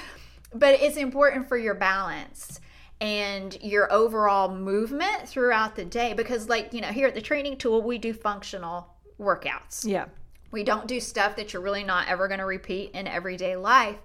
but 0.54 0.80
it's 0.80 0.96
important 0.96 1.48
for 1.48 1.58
your 1.58 1.74
balance 1.74 2.60
and 3.00 3.62
your 3.62 3.92
overall 3.92 4.54
movement 4.54 5.28
throughout 5.28 5.76
the 5.76 5.84
day 5.84 6.14
because 6.14 6.48
like 6.48 6.72
you 6.72 6.80
know 6.80 6.88
here 6.88 7.06
at 7.06 7.14
the 7.14 7.20
Training 7.20 7.56
Toole 7.56 7.82
we 7.82 7.98
do 7.98 8.12
functional 8.12 8.88
workouts 9.18 9.86
yeah 9.86 10.06
we 10.50 10.64
don't 10.64 10.86
do 10.86 11.00
stuff 11.00 11.36
that 11.36 11.52
you're 11.52 11.62
really 11.62 11.84
not 11.84 12.08
ever 12.08 12.28
going 12.28 12.40
to 12.40 12.46
repeat 12.46 12.92
in 12.92 13.06
everyday 13.06 13.56
life. 13.56 13.98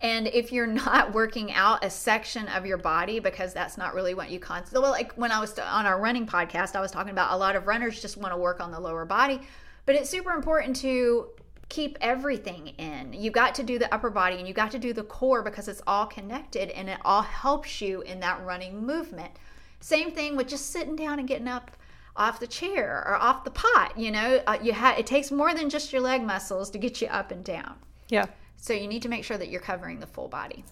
And 0.00 0.28
if 0.28 0.52
you're 0.52 0.66
not 0.86 1.12
working 1.12 1.52
out 1.52 1.84
a 1.84 1.90
section 1.90 2.46
of 2.48 2.66
your 2.66 2.78
body 2.78 3.18
because 3.18 3.52
that's 3.52 3.76
not 3.76 3.94
really 3.94 4.14
what 4.14 4.30
you 4.30 4.38
constantly, 4.38 4.82
well, 4.82 4.92
like 4.92 5.12
when 5.14 5.32
I 5.32 5.40
was 5.40 5.58
on 5.58 5.86
our 5.86 6.00
running 6.00 6.26
podcast, 6.26 6.76
I 6.76 6.80
was 6.80 6.90
talking 6.90 7.10
about 7.10 7.32
a 7.32 7.36
lot 7.36 7.56
of 7.56 7.66
runners 7.66 8.00
just 8.00 8.16
want 8.16 8.32
to 8.32 8.38
work 8.38 8.60
on 8.60 8.70
the 8.70 8.80
lower 8.80 9.04
body, 9.04 9.40
but 9.86 9.94
it's 9.94 10.08
super 10.08 10.30
important 10.30 10.76
to 10.76 11.30
keep 11.68 11.98
everything 12.00 12.68
in. 12.78 13.12
You 13.12 13.30
got 13.30 13.54
to 13.56 13.62
do 13.62 13.78
the 13.78 13.92
upper 13.92 14.10
body 14.10 14.36
and 14.36 14.48
you 14.48 14.54
got 14.54 14.70
to 14.70 14.78
do 14.78 14.92
the 14.92 15.02
core 15.02 15.42
because 15.42 15.68
it's 15.68 15.82
all 15.86 16.06
connected 16.06 16.70
and 16.70 16.88
it 16.88 16.98
all 17.04 17.22
helps 17.22 17.80
you 17.80 18.00
in 18.02 18.20
that 18.20 18.42
running 18.44 18.84
movement. 18.84 19.32
Same 19.80 20.10
thing 20.10 20.36
with 20.36 20.48
just 20.48 20.70
sitting 20.70 20.96
down 20.96 21.18
and 21.18 21.28
getting 21.28 21.48
up 21.48 21.70
off 22.16 22.40
the 22.40 22.46
chair 22.46 23.04
or 23.06 23.16
off 23.16 23.44
the 23.44 23.50
pot. 23.50 23.96
You 23.96 24.10
know, 24.10 24.42
uh, 24.46 24.58
you 24.62 24.72
ha- 24.72 24.96
it 24.98 25.06
takes 25.06 25.30
more 25.30 25.54
than 25.54 25.68
just 25.70 25.92
your 25.92 26.02
leg 26.02 26.22
muscles 26.22 26.70
to 26.70 26.78
get 26.78 27.00
you 27.00 27.08
up 27.08 27.30
and 27.30 27.44
down. 27.44 27.76
yeah 28.08 28.26
So 28.56 28.72
you 28.72 28.88
need 28.88 29.02
to 29.02 29.08
make 29.08 29.24
sure 29.24 29.38
that 29.38 29.48
you're 29.50 29.60
covering 29.60 30.00
the 30.00 30.06
full 30.06 30.28
body. 30.28 30.64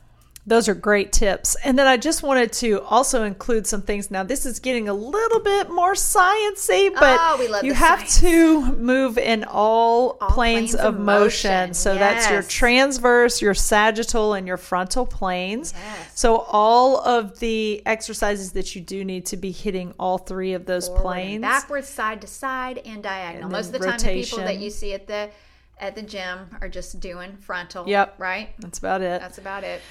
Those 0.49 0.69
are 0.69 0.75
great 0.75 1.13
tips. 1.13 1.57
And 1.65 1.77
then 1.77 1.89
I 1.89 1.97
just 1.97 2.23
wanted 2.23 2.53
to 2.55 2.81
also 2.83 3.25
include 3.25 3.67
some 3.67 3.83
things. 3.83 4.13
Now, 4.13 4.23
this 4.23 4.47
is 4.47 4.61
getting 4.61 4.89
a 4.89 4.95
little 4.95 5.41
bit 5.41 5.71
more 5.71 5.95
sciencey, 5.95 6.91
oh, 6.91 6.95
but 6.95 7.19
Oh, 7.21 7.37
we 7.37 7.49
love 7.49 7.65
you 7.65 7.75
have 7.75 7.99
science. 8.09 8.21
to 8.21 8.73
move 8.77 9.19
in 9.19 9.43
all, 9.43 10.13
planes, 10.15 10.33
planes 10.35 10.75
of 10.77 11.01
motion. 11.01 11.51
motion. 11.51 11.75
So 11.75 11.95
that's 11.97 12.31
your 12.31 12.43
transverse, 12.43 13.43
your 13.43 13.55
sagittal, 13.55 14.35
and 14.35 14.47
your 14.47 14.57
frontal 14.57 15.05
planes. 15.05 15.73
Yes. 15.77 16.13
So 16.15 16.37
all 16.49 17.01
of 17.01 17.41
the 17.41 17.83
exercises 17.85 18.53
that 18.53 18.77
you 18.77 18.81
do 18.83 19.05
need 19.05 19.27
to 19.27 19.37
be 19.37 19.51
hitting 19.51 19.95
all 19.99 20.19
three 20.19 20.53
of 20.53 20.65
those 20.67 20.87
Forward 20.87 21.03
planes. 21.03 21.41
backwards, 21.43 21.89
side 21.89 22.21
to 22.21 22.29
side, 22.29 22.79
and 22.85 23.03
diagonal. 23.03 23.47
And 23.47 23.53
Most 23.53 23.67
of 23.67 23.73
the 23.73 23.79
time, 23.81 23.99
the 23.99 24.23
people 24.23 24.39
that 24.39 24.59
you 24.59 24.71
see 24.71 24.93
at 24.95 25.09
the 25.09 25.31
at 25.79 25.95
the 25.95 26.03
gym 26.03 26.39
are 26.63 26.69
just 26.69 27.01
doing 27.01 27.37
frontal. 27.37 27.87
Yep. 27.87 28.15
Right. 28.19 28.51
That's 28.61 28.79
about 28.79 29.03
it. 29.03 29.21
That's 29.21 29.39
about 29.39 29.63
it. 29.65 29.83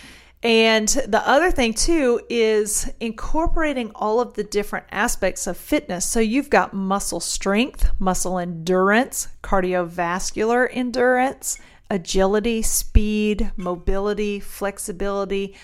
And 0.45 0.87
the 0.87 1.27
other 1.27 1.49
thing 1.49 1.73
too 1.73 2.21
is 2.29 2.87
incorporating 2.99 3.91
all 3.95 4.19
of 4.21 4.35
the 4.35 4.43
different 4.43 4.85
aspects 4.91 5.47
of 5.47 5.57
fitness. 5.57 6.05
So 6.05 6.19
you've 6.19 6.51
got 6.51 6.71
muscle 6.71 7.19
strength, 7.19 7.89
muscle 7.97 8.37
endurance, 8.37 9.27
cardiovascular 9.41 10.69
endurance, 10.71 11.57
agility, 11.89 12.61
speed, 12.61 13.51
mobility, 13.57 14.39
flexibility, 14.39 15.55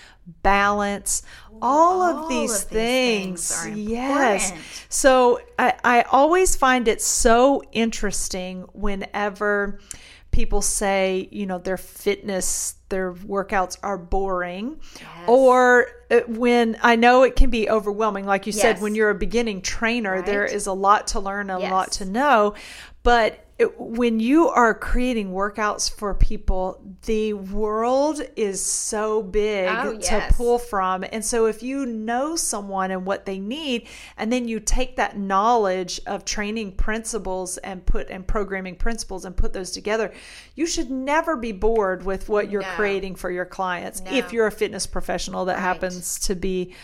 balance. 0.42 1.22
All, 1.60 2.00
All 2.00 2.02
of 2.02 2.28
these 2.28 2.64
of 2.64 2.68
things 2.68 3.54
things. 3.56 3.78
yes. 3.78 4.52
So 4.88 5.40
I, 5.60 5.74
I 5.84 6.02
always 6.10 6.56
find 6.56 6.88
it 6.88 7.00
so 7.00 7.62
interesting 7.70 8.62
whenever 8.72 9.78
people 10.32 10.62
say, 10.62 11.28
you 11.30 11.46
know, 11.46 11.58
their 11.58 11.76
fitness, 11.76 12.74
their 12.92 13.12
workouts 13.14 13.78
are 13.82 13.96
boring. 13.98 14.78
Or 15.26 15.86
uh, 16.10 16.20
when 16.28 16.76
I 16.82 16.94
know 16.96 17.22
it 17.22 17.36
can 17.36 17.48
be 17.50 17.68
overwhelming, 17.70 18.26
like 18.26 18.46
you 18.46 18.52
said, 18.52 18.80
when 18.82 18.94
you're 18.94 19.10
a 19.10 19.14
beginning 19.14 19.62
trainer, 19.62 20.20
there 20.22 20.42
Right. 20.42 20.52
is 20.52 20.66
a 20.66 20.72
lot 20.74 21.06
to 21.08 21.20
learn, 21.20 21.48
a 21.50 21.58
lot 21.58 21.92
to 21.92 22.04
know. 22.04 22.54
But 23.02 23.44
it, 23.58 23.78
when 23.80 24.18
you 24.20 24.48
are 24.48 24.74
creating 24.74 25.32
workouts 25.32 25.92
for 25.92 26.14
people, 26.14 26.80
the 27.06 27.32
world 27.34 28.20
is 28.36 28.64
so 28.64 29.22
big 29.22 29.68
Oh, 29.70 29.98
to 29.98 30.26
pull 30.32 30.58
from. 30.58 31.04
And 31.12 31.24
so 31.24 31.46
if 31.46 31.62
you 31.62 31.84
know 31.86 32.34
someone 32.36 32.90
and 32.90 33.04
what 33.04 33.26
they 33.26 33.38
need, 33.38 33.88
and 34.16 34.32
then 34.32 34.48
you 34.48 34.58
take 34.60 34.96
that 34.96 35.18
knowledge 35.18 36.00
of 36.06 36.24
training 36.24 36.72
principles 36.72 37.58
and 37.58 37.84
put 37.84 38.08
and 38.08 38.26
programming 38.26 38.76
principles 38.76 39.24
and 39.24 39.36
put 39.36 39.52
those 39.52 39.70
together, 39.72 40.12
you 40.54 40.66
should 40.66 40.90
never 40.90 41.36
be 41.36 41.52
bored 41.52 42.04
with 42.04 42.28
what 42.28 42.50
you're 42.50 42.62
No. 42.62 42.76
Creating 42.82 43.14
for 43.14 43.30
your 43.30 43.44
clients 43.44 44.00
No. 44.02 44.12
if 44.12 44.32
you're 44.32 44.46
a 44.46 44.52
fitness 44.52 44.86
professional 44.86 45.44
that 45.46 45.54
Right. 45.54 45.60
happens 45.62 46.18
to 46.20 46.34
be 46.34 46.74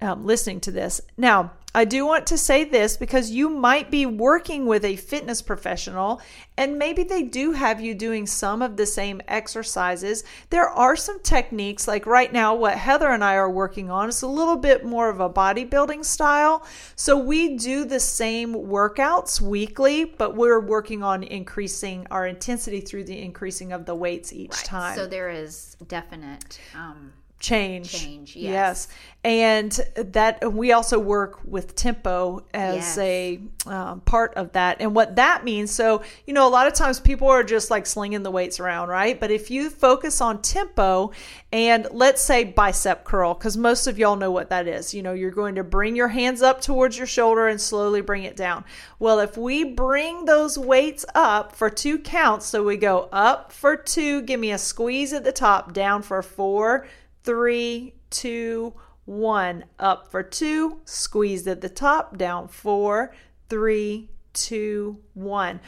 um, 0.00 0.24
listening 0.24 0.60
to 0.60 0.70
this. 0.70 1.00
Now, 1.16 1.52
I 1.76 1.84
do 1.84 2.06
want 2.06 2.26
to 2.28 2.38
say 2.38 2.64
this 2.64 2.96
because 2.96 3.30
you 3.30 3.50
might 3.50 3.90
be 3.90 4.06
working 4.06 4.64
with 4.64 4.82
a 4.82 4.96
fitness 4.96 5.42
professional 5.42 6.22
and 6.56 6.78
maybe 6.78 7.02
they 7.02 7.22
do 7.22 7.52
have 7.52 7.82
you 7.82 7.94
doing 7.94 8.26
some 8.26 8.62
of 8.62 8.78
the 8.78 8.86
same 8.86 9.20
exercises. 9.28 10.24
There 10.48 10.70
are 10.70 10.96
some 10.96 11.20
techniques, 11.20 11.86
like 11.86 12.06
right 12.06 12.32
now, 12.32 12.54
what 12.54 12.78
Heather 12.78 13.10
and 13.10 13.22
I 13.22 13.34
are 13.34 13.50
working 13.50 13.90
on 13.90 14.08
is 14.08 14.22
a 14.22 14.26
little 14.26 14.56
bit 14.56 14.86
more 14.86 15.10
of 15.10 15.20
a 15.20 15.28
bodybuilding 15.28 16.02
style. 16.06 16.66
So 16.94 17.18
we 17.18 17.58
do 17.58 17.84
the 17.84 18.00
same 18.00 18.54
workouts 18.54 19.42
weekly, 19.42 20.06
but 20.06 20.34
we're 20.34 20.60
working 20.60 21.02
on 21.02 21.24
increasing 21.24 22.06
our 22.10 22.26
intensity 22.26 22.80
through 22.80 23.04
the 23.04 23.20
increasing 23.20 23.72
of 23.72 23.84
the 23.84 23.94
weights 23.94 24.32
each 24.32 24.62
time 24.64 24.96
So 24.96 25.06
there 25.06 25.28
is 25.28 25.76
definite. 25.88 26.58
Um, 26.74 27.12
change. 27.38 27.92
Change, 27.92 28.36
yes. 28.36 28.88
yes. 28.88 28.88
And 29.24 29.80
that 30.12 30.52
we 30.52 30.70
also 30.70 31.00
work 31.00 31.40
with 31.44 31.74
tempo 31.74 32.44
as 32.54 32.76
Yes. 32.76 32.98
a 32.98 33.40
um, 33.66 34.00
part 34.02 34.34
of 34.34 34.52
that. 34.52 34.76
And 34.80 34.94
what 34.94 35.16
that 35.16 35.44
means, 35.44 35.72
so, 35.72 36.02
you 36.26 36.32
know, 36.32 36.46
a 36.46 36.50
lot 36.50 36.68
of 36.68 36.74
times 36.74 37.00
people 37.00 37.26
are 37.28 37.42
just 37.42 37.68
like 37.68 37.86
slinging 37.86 38.22
the 38.22 38.30
weights 38.30 38.60
around, 38.60 38.88
right? 38.88 39.18
But 39.18 39.32
if 39.32 39.50
you 39.50 39.68
focus 39.68 40.20
on 40.20 40.42
tempo 40.42 41.10
and 41.52 41.88
let's 41.90 42.22
say 42.22 42.44
bicep 42.44 43.02
curl, 43.04 43.34
because 43.34 43.56
most 43.56 43.88
of 43.88 43.98
y'all 43.98 44.14
know 44.16 44.30
what 44.30 44.50
that 44.50 44.68
is. 44.68 44.94
You 44.94 45.02
know, 45.02 45.12
you're 45.12 45.30
going 45.30 45.56
to 45.56 45.64
bring 45.64 45.96
your 45.96 46.08
hands 46.08 46.40
up 46.42 46.60
towards 46.60 46.96
your 46.96 47.06
shoulder 47.06 47.48
and 47.48 47.60
slowly 47.60 48.02
bring 48.02 48.22
it 48.24 48.36
down. 48.36 48.64
Well, 48.98 49.18
if 49.18 49.36
we 49.36 49.64
bring 49.64 50.24
those 50.26 50.56
weights 50.58 51.04
up 51.14 51.54
for 51.54 51.68
two 51.68 51.98
counts, 51.98 52.46
so 52.46 52.62
we 52.62 52.76
go 52.76 53.08
up 53.12 53.50
for 53.52 53.76
two, 53.76 54.22
give 54.22 54.38
me 54.38 54.52
a 54.52 54.58
squeeze 54.58 55.12
at 55.12 55.24
the 55.24 55.32
top, 55.32 55.72
down 55.72 56.02
for 56.02 56.22
four, 56.22 56.86
three, 57.26 57.92
two, 58.08 58.72
one. 59.04 59.64
Up 59.78 60.10
for 60.10 60.22
two, 60.22 60.80
squeeze 60.86 61.46
at 61.46 61.60
the 61.60 61.68
top, 61.68 62.16
down 62.16 62.48
four, 62.48 63.14
three, 63.50 64.08
two, 64.32 64.98
one. 65.12 65.60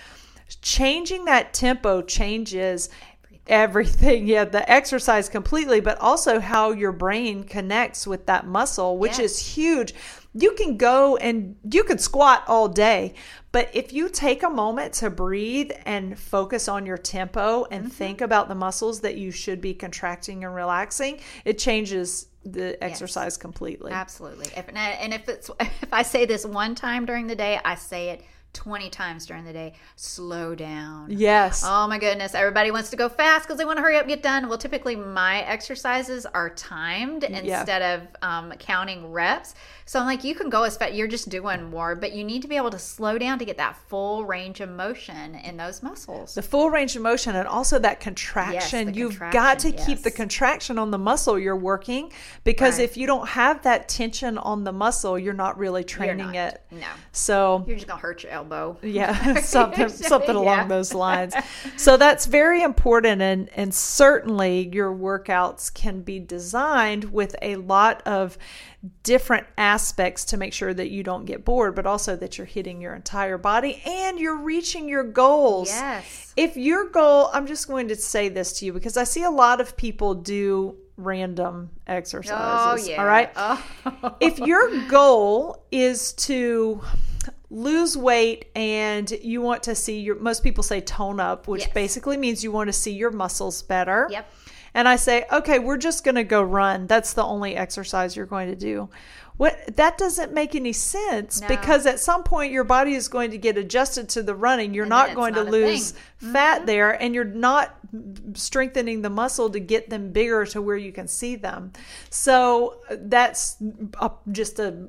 Changing 0.63 1.27
that 1.27 1.53
tempo 1.53 2.01
changes 2.01 2.89
everything. 3.47 4.27
Yeah, 4.27 4.45
the 4.45 4.69
exercise 4.71 5.29
completely, 5.29 5.81
but 5.81 5.99
also 5.99 6.41
how 6.41 6.71
your 6.73 6.93
brain 6.93 7.45
connects 7.45 8.07
with 8.07 8.27
that 8.27 8.47
muscle, 8.47 8.97
which 8.99 9.19
Yes. 9.19 9.33
is 9.33 9.39
huge. 9.39 9.95
You 10.35 10.53
can 10.53 10.77
go 10.77 11.17
and 11.17 11.57
you 11.71 11.85
could 11.85 12.01
squat 12.01 12.45
all 12.47 12.69
day, 12.69 13.15
but 13.59 13.71
if 13.75 13.93
you 13.93 14.09
take 14.09 14.45
a 14.45 14.49
moment 14.49 14.93
to 14.95 15.11
breathe 15.11 15.73
and 15.85 16.17
focus 16.17 16.69
on 16.69 16.87
your 16.87 16.97
tempo 16.97 17.65
and 17.73 17.87
Mm-hmm. 17.87 17.91
think 17.91 18.21
about 18.21 18.47
the 18.49 18.55
muscles 18.55 19.01
that 19.01 19.17
you 19.17 19.33
should 19.33 19.61
be 19.61 19.75
contracting 19.75 20.45
and 20.45 20.55
relaxing, 20.55 21.19
it 21.45 21.59
changes 21.59 22.29
the 22.45 22.83
exercise 22.83 23.37
completely. 23.37 23.91
absolutely. 23.91 24.47
If, 24.57 24.69
and 24.69 24.79
and 24.79 25.13
if 25.13 25.29
it's 25.29 25.51
if 25.61 25.93
I 25.93 26.03
say 26.03 26.25
this 26.25 26.47
one 26.47 26.77
time 26.77 27.05
during 27.05 27.27
the 27.27 27.35
day, 27.35 27.59
I 27.65 27.75
say 27.75 28.11
it 28.11 28.23
twenty 28.53 28.91
times 28.91 29.27
during 29.27 29.45
the 29.45 29.53
day. 29.53 29.75
Slow 29.97 30.55
down. 30.55 31.07
Yes. 31.11 31.63
Oh 31.65 31.87
my 31.87 31.99
goodness. 31.99 32.35
Everybody 32.35 32.71
wants 32.71 32.91
to 32.91 32.97
go 32.97 33.09
fast 33.09 33.47
because 33.47 33.59
they 33.59 33.65
want 33.65 33.77
to 33.79 33.83
hurry 33.83 33.97
up 33.97 34.03
and 34.03 34.09
get 34.09 34.23
done. 34.23 34.49
Well, 34.49 34.59
typically 34.59 34.97
my 34.97 35.43
exercises 35.43 36.27
are 36.27 36.51
timed 36.51 37.25
instead 37.25 37.83
of 37.83 38.09
um, 38.23 38.53
counting 38.59 39.13
reps. 39.13 39.55
So 39.85 39.99
I'm 40.01 40.07
like, 40.07 40.23
you 40.25 40.35
can 40.35 40.51
go 40.51 40.65
as 40.65 40.77
fast, 40.77 40.93
you're 40.93 41.09
just 41.09 41.29
doing 41.31 41.71
more, 41.71 41.95
but 41.95 42.13
you 42.13 42.23
need 42.25 42.43
to 42.43 42.49
be 42.49 42.57
able 42.57 42.71
to 42.71 42.79
slow 42.79 43.17
down 43.17 43.39
to 43.39 43.45
get 43.47 43.57
that 43.57 43.75
full 43.89 44.25
range 44.27 44.61
of 44.61 44.69
motion 44.69 45.35
in 45.37 45.57
those 45.57 45.83
muscles. 45.83 46.35
the 46.35 46.43
full 46.43 46.69
range 46.69 46.95
of 46.95 47.01
motion 47.03 47.35
and 47.35 47.49
also 47.49 47.79
that 47.79 47.99
contraction. 48.01 48.89
the 48.89 48.93
You've 48.99 49.19
got 49.19 49.61
to 49.61 49.69
contraction, 49.69 49.87
keep 49.87 50.03
the 50.05 50.11
contraction 50.11 50.79
on 50.79 50.91
the 50.91 50.99
muscle 50.99 51.39
you're 51.39 51.57
working 51.57 52.13
because 52.45 52.79
Right. 52.79 52.85
if 52.85 52.97
you 52.99 53.07
don't 53.07 53.29
have 53.29 53.63
that 53.63 53.89
tension 53.89 54.37
on 54.37 54.65
the 54.65 54.73
muscle, 54.73 55.19
you're 55.19 55.33
not 55.33 55.57
really 55.59 55.85
training 55.85 56.33
not. 56.33 56.35
it. 56.35 56.63
No. 56.71 56.87
So 57.13 57.65
You're 57.67 57.77
just 57.77 57.87
going 57.87 57.99
to 57.99 58.03
hurt 58.03 58.23
your 58.25 58.33
elbow. 58.39 58.77
yeah 58.83 59.41
something 59.57 59.89
something 60.13 60.37
along 60.37 60.69
those 60.69 60.95
lines 60.95 61.35
so 61.77 61.97
that's 61.97 62.27
very 62.27 62.63
important 62.63 63.21
and 63.23 63.49
and 63.57 63.75
certainly 63.75 64.69
your 64.73 64.95
workouts 64.95 65.73
can 65.73 66.01
be 66.03 66.19
designed 66.19 67.05
with 67.13 67.35
a 67.43 67.57
lot 67.57 68.01
of 68.07 68.39
different 69.03 69.45
aspects 69.57 70.25
to 70.27 70.37
make 70.37 70.53
sure 70.53 70.73
that 70.73 70.89
you 70.89 71.03
don't 71.03 71.25
get 71.25 71.45
bored 71.45 71.75
but 71.75 71.85
also 71.87 72.15
that 72.17 72.39
you're 72.39 72.47
hitting 72.47 72.81
your 72.81 72.95
entire 72.95 73.37
body 73.37 73.83
and 73.85 74.19
you're 74.21 74.37
reaching 74.55 74.89
your 74.89 75.03
goals 75.05 75.69
Yes. 75.69 76.33
if 76.37 76.57
your 76.57 76.89
goal 76.91 77.31
i'm 77.33 77.47
just 77.47 77.67
going 77.67 77.89
to 77.89 77.97
say 77.97 78.29
this 78.29 78.59
to 78.61 78.67
you 78.67 78.73
because 78.73 78.97
i 78.97 79.05
see 79.05 79.25
a 79.25 79.31
lot 79.31 79.61
of 79.61 79.77
people 79.77 80.15
do 80.15 80.77
random 81.01 81.71
exercises. 81.87 82.87
Oh, 82.87 82.91
yeah. 82.91 83.01
all 83.01 83.07
right 83.07 83.31
Oh. 83.37 84.17
if 84.21 84.39
your 84.41 84.65
goal 84.89 85.65
is 85.71 86.13
to 86.29 86.81
lose 87.51 87.97
weight 87.97 88.47
and 88.55 89.11
you 89.23 89.41
want 89.41 89.63
to 89.63 89.75
see 89.75 89.99
your 90.01 90.17
most 90.17 90.43
people 90.43 90.63
say 90.63 90.81
tone 90.81 91.19
up 91.21 91.49
which 91.49 91.63
Yes. 91.63 91.73
basically 91.73 92.17
means 92.17 92.45
you 92.45 92.53
want 92.53 92.69
to 92.69 92.73
see 92.75 92.93
your 92.93 93.11
muscles 93.11 93.63
better 93.63 94.07
Yep. 94.11 94.31
and 94.75 94.87
i 94.87 94.97
say 94.97 95.25
okay 95.33 95.59
we're 95.59 95.79
just 95.79 96.05
going 96.05 96.17
to 96.17 96.25
go 96.25 96.43
run 96.43 96.87
that's 96.87 97.15
the 97.15 97.25
only 97.25 97.57
exercise 97.57 98.15
you're 98.17 98.27
going 98.27 98.49
to 98.49 98.57
do 98.57 98.91
what 99.39 99.77
that 99.77 99.97
doesn't 99.97 100.35
make 100.35 100.55
any 100.57 100.73
sense 100.75 101.41
No. 101.41 101.49
because 101.49 101.87
at 101.87 102.01
some 102.01 102.23
point 102.23 102.53
your 102.53 102.65
body 102.65 102.95
is 102.95 103.09
going 103.09 103.31
to 103.31 103.39
get 103.39 103.57
adjusted 103.57 104.09
to 104.11 104.23
the 104.23 104.35
running 104.35 104.75
you're 104.75 104.85
And 104.85 104.91
not 104.91 105.15
going 105.15 105.33
not 105.35 105.45
to 105.47 105.51
lose 105.51 105.93
thing. 105.93 106.03
Mm-hmm. 106.21 106.33
fat 106.35 106.67
there 106.67 107.01
and 107.03 107.15
you're 107.15 107.25
not 107.25 107.77
strengthening 108.35 109.01
the 109.03 109.11
muscle 109.11 109.49
to 109.51 109.61
get 109.61 109.89
them 109.89 110.11
bigger 110.13 110.45
to 110.47 110.61
where 110.61 110.77
you 110.77 110.93
can 110.93 111.09
see 111.09 111.37
them 111.37 111.73
so 112.11 112.81
uh, 112.91 112.97
that's 113.01 113.57
a, 114.01 114.11
just 114.33 114.59
a 114.59 114.87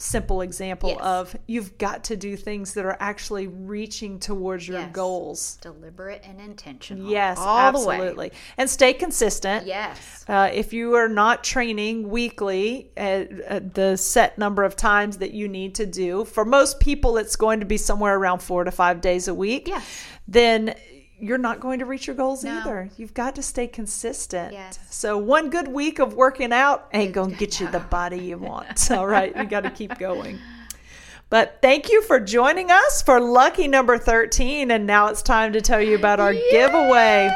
simple 0.00 0.42
example 0.42 0.90
Yes. 0.90 1.00
of 1.02 1.36
you've 1.48 1.76
got 1.76 2.04
to 2.04 2.16
do 2.16 2.36
things 2.36 2.74
that 2.74 2.84
are 2.84 2.96
actually 3.00 3.48
reaching 3.48 4.20
towards 4.20 4.68
your 4.68 4.78
Yes. 4.78 4.92
goals 4.92 5.58
Deliberate 5.60 6.22
and 6.24 6.40
intentional. 6.40 7.10
yes 7.10 7.36
All 7.38 7.58
absolutely 7.58 8.30
and 8.56 8.70
stay 8.70 8.92
consistent 8.92 9.66
Yes. 9.66 10.24
uh, 10.28 10.50
if 10.52 10.72
you 10.72 10.94
are 10.94 11.08
not 11.08 11.42
training 11.42 12.10
weekly 12.10 12.92
at, 12.96 13.32
at 13.40 13.74
the 13.74 13.96
set 13.96 14.38
number 14.38 14.62
of 14.62 14.76
times 14.76 15.18
that 15.18 15.32
you 15.32 15.48
need 15.48 15.74
to 15.74 15.86
do, 15.86 16.24
for 16.24 16.44
most 16.44 16.78
people, 16.78 17.16
it's 17.16 17.34
going 17.34 17.58
to 17.60 17.66
be 17.66 17.76
somewhere 17.76 18.16
around 18.16 18.38
four 18.38 18.62
to 18.64 18.70
five 18.70 19.00
days 19.00 19.26
a 19.26 19.34
week. 19.34 19.66
Yes. 19.66 19.84
Then 20.28 20.74
you're 21.20 21.38
not 21.38 21.60
going 21.60 21.78
to 21.80 21.84
reach 21.84 22.06
your 22.06 22.16
goals 22.16 22.44
No. 22.44 22.58
either. 22.58 22.90
You've 22.96 23.14
got 23.14 23.34
to 23.36 23.42
stay 23.42 23.66
consistent. 23.66 24.52
Yes. 24.52 24.78
So 24.90 25.18
one 25.18 25.50
good 25.50 25.68
week 25.68 25.98
of 25.98 26.14
working 26.14 26.52
out 26.52 26.88
ain't 26.92 27.12
going 27.12 27.30
to 27.32 27.36
get 27.36 27.60
you 27.60 27.68
the 27.70 27.80
body 27.80 28.18
you 28.18 28.38
want. 28.50 28.90
All 28.90 29.06
right, 29.06 29.34
you 29.36 29.44
got 29.44 29.62
to 29.62 29.70
keep 29.70 29.98
going. 29.98 30.38
But 31.30 31.58
thank 31.60 31.90
you 31.90 32.00
for 32.02 32.18
joining 32.20 32.70
us 32.70 33.02
for 33.02 33.20
lucky 33.20 33.68
number 33.68 33.98
13 33.98 34.70
and 34.70 34.86
now 34.86 35.08
it's 35.08 35.20
time 35.20 35.52
to 35.52 35.60
tell 35.60 35.82
you 35.82 35.94
about 35.94 36.20
our 36.20 36.32
giveaway. 36.32 37.30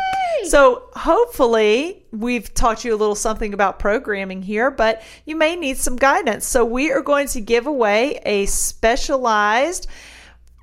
So, 0.45 0.85
hopefully, 0.95 2.05
we've 2.11 2.53
taught 2.55 2.85
you 2.85 2.95
a 2.95 2.97
little 2.97 3.15
something 3.15 3.53
about 3.55 3.79
programming 3.79 4.43
here, 4.43 4.71
but 4.73 5.03
you 5.25 5.37
may 5.37 5.55
need 5.57 5.77
some 5.77 5.95
guidance. 5.97 6.47
So, 6.47 6.65
we 6.65 6.91
are 6.91 7.03
going 7.03 7.29
to 7.29 7.41
give 7.41 7.67
away 7.67 8.19
a 8.25 8.47
specialized 8.47 9.87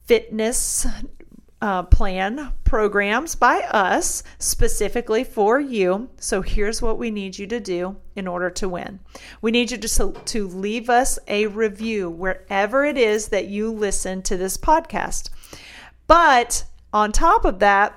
fitness 0.05 0.85
uh, 1.61 1.83
plan 1.83 2.53
programs 2.63 3.35
by 3.35 3.59
us 3.61 4.23
specifically 4.37 5.23
for 5.23 5.59
you. 5.59 6.09
So 6.17 6.41
here's 6.41 6.81
what 6.81 6.97
we 6.97 7.11
need 7.11 7.37
you 7.37 7.47
to 7.47 7.59
do 7.59 7.97
in 8.15 8.27
order 8.27 8.49
to 8.51 8.69
win. 8.69 8.99
We 9.41 9.51
need 9.51 9.71
you 9.71 9.77
to, 9.77 10.11
to 10.13 10.47
leave 10.47 10.89
us 10.89 11.19
a 11.27 11.47
review 11.47 12.09
wherever 12.09 12.85
it 12.85 12.97
is 12.97 13.29
that 13.29 13.47
you 13.47 13.71
listen 13.71 14.21
to 14.23 14.37
this 14.37 14.57
podcast. 14.57 15.29
But 16.07 16.63
on 16.93 17.11
top 17.11 17.45
of 17.45 17.59
that, 17.59 17.93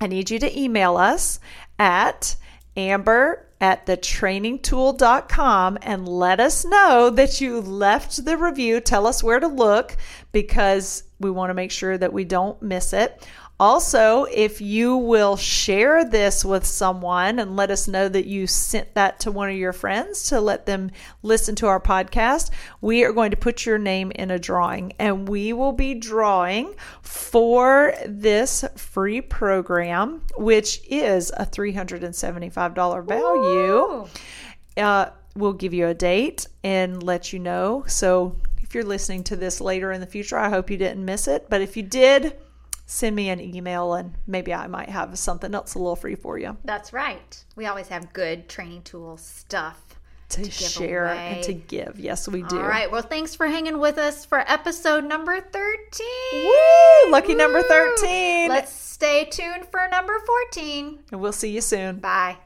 I 0.00 0.06
need 0.06 0.30
you 0.30 0.38
to 0.40 0.58
email 0.58 0.96
us 0.96 1.40
at 1.78 2.36
amber 2.76 3.46
at 3.62 3.86
thetrainingtoole.com 3.86 5.78
and 5.82 6.08
let 6.08 6.40
us 6.40 6.64
know 6.64 7.08
that 7.10 7.40
you 7.40 7.60
left 7.60 8.24
the 8.24 8.36
review. 8.36 8.80
Tell 8.80 9.06
us 9.06 9.22
where 9.22 9.38
to 9.38 9.46
look 9.46 9.96
because 10.32 11.04
we 11.20 11.30
want 11.30 11.50
to 11.50 11.54
make 11.54 11.70
sure 11.70 11.96
that 11.96 12.12
we 12.12 12.24
don't 12.24 12.60
miss 12.60 12.92
it. 12.92 13.24
Also, 13.62 14.24
if 14.24 14.60
you 14.60 14.96
will 14.96 15.36
share 15.36 16.04
this 16.04 16.44
with 16.44 16.66
someone 16.66 17.38
and 17.38 17.54
let 17.54 17.70
us 17.70 17.86
know 17.86 18.08
that 18.08 18.26
you 18.26 18.44
sent 18.44 18.92
that 18.94 19.20
to 19.20 19.30
one 19.30 19.48
of 19.48 19.54
your 19.54 19.72
friends 19.72 20.24
to 20.24 20.40
let 20.40 20.66
them 20.66 20.90
listen 21.22 21.54
to 21.54 21.68
our 21.68 21.78
podcast, 21.78 22.50
we 22.80 23.04
are 23.04 23.12
going 23.12 23.30
to 23.30 23.36
put 23.36 23.64
your 23.64 23.78
name 23.78 24.10
in 24.16 24.32
a 24.32 24.38
drawing 24.40 24.92
and 24.98 25.28
we 25.28 25.52
will 25.52 25.70
be 25.70 25.94
drawing 25.94 26.74
for 27.02 27.94
this 28.04 28.64
free 28.74 29.20
program, 29.20 30.22
which 30.36 30.82
is 30.90 31.30
a 31.36 31.46
$375 31.46 33.06
value. 33.06 34.08
Uh, 34.76 35.10
we'll 35.36 35.52
give 35.52 35.72
you 35.72 35.86
a 35.86 35.94
date 35.94 36.48
and 36.64 37.00
let 37.00 37.32
you 37.32 37.38
know. 37.38 37.84
So 37.86 38.34
if 38.60 38.74
you're 38.74 38.82
listening 38.82 39.22
to 39.22 39.36
this 39.36 39.60
later 39.60 39.92
in 39.92 40.00
the 40.00 40.06
future, 40.08 40.36
I 40.36 40.48
hope 40.48 40.68
you 40.68 40.76
didn't 40.76 41.04
miss 41.04 41.28
it. 41.28 41.48
But 41.48 41.60
if 41.60 41.76
you 41.76 41.84
did, 41.84 42.36
send 42.86 43.16
me 43.16 43.28
an 43.30 43.40
email 43.40 43.94
and 43.94 44.14
maybe 44.26 44.52
I 44.52 44.66
might 44.66 44.88
have 44.88 45.18
something 45.18 45.54
else 45.54 45.74
a 45.74 45.78
little 45.78 45.96
free 45.96 46.14
for 46.14 46.38
you 46.38 46.56
That's 46.64 46.92
right. 46.92 47.44
We 47.56 47.66
always 47.66 47.88
have 47.88 48.12
good 48.12 48.48
Training 48.48 48.82
Toole 48.82 49.16
stuff. 49.16 49.78
to, 50.30 50.42
give 50.42 50.52
share 50.52 51.06
away. 51.06 51.34
and 51.36 51.42
to 51.44 51.52
give. 51.52 51.98
Yes, 51.98 52.26
we 52.28 52.42
do. 52.42 52.56
All 52.58 52.66
right. 52.66 52.90
Well, 52.90 53.02
thanks 53.02 53.34
for 53.34 53.46
hanging 53.46 53.78
with 53.78 53.98
us 53.98 54.24
for 54.24 54.38
episode 54.50 55.04
number 55.04 55.40
13. 55.40 56.06
Woo! 56.46 57.10
Lucky 57.10 57.34
number 57.34 57.62
13. 57.62 58.48
Let's 58.48 58.72
stay 58.72 59.26
tuned 59.26 59.66
for 59.66 59.86
number 59.90 60.18
14. 60.54 60.98
and 61.12 61.20
we'll 61.20 61.32
see 61.32 61.50
you 61.50 61.60
soon. 61.60 61.98
Bye. 61.98 62.36